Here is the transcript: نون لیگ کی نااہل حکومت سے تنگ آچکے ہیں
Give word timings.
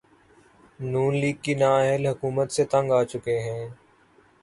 نون 0.91 1.11
لیگ 1.21 1.37
کی 1.43 1.53
نااہل 1.61 2.03
حکومت 2.07 2.47
سے 2.55 2.63
تنگ 2.71 2.91
آچکے 2.99 3.35
ہیں 3.39 3.65